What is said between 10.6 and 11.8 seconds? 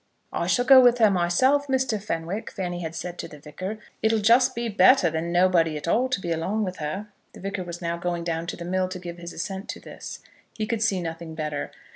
could see nothing better.